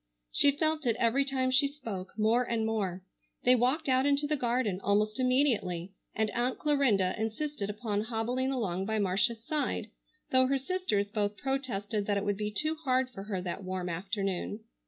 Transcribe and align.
She 0.31 0.57
felt 0.57 0.87
it 0.87 0.95
every 0.95 1.23
time 1.23 1.51
she 1.51 1.67
spoke, 1.67 2.17
more 2.17 2.41
and 2.41 2.65
more. 2.65 3.03
They 3.43 3.53
walked 3.53 3.87
out 3.87 4.03
into 4.07 4.25
the 4.25 4.35
garden 4.35 4.81
almost 4.83 5.19
immediately, 5.19 5.93
and 6.15 6.31
Aunt 6.31 6.57
Clarinda 6.57 7.13
insisted 7.21 7.69
upon 7.69 8.05
hobbling 8.05 8.49
along 8.51 8.85
by 8.87 8.97
Marcia's 8.97 9.45
side, 9.45 9.91
though 10.31 10.47
her 10.47 10.57
sisters 10.57 11.11
both 11.11 11.37
protested 11.37 12.07
that 12.07 12.17
it 12.17 12.25
would 12.25 12.35
be 12.37 12.49
too 12.49 12.73
hard 12.83 13.11
for 13.11 13.25
her 13.25 13.41
that 13.41 13.63
warm 13.63 13.89
afternoon. 13.89 14.61